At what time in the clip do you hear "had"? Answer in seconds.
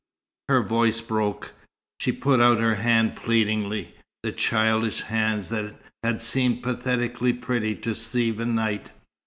6.01-6.21